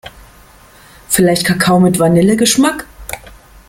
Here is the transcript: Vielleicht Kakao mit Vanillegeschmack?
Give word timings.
Vielleicht 1.09 1.45
Kakao 1.45 1.79
mit 1.79 1.99
Vanillegeschmack? 1.99 2.87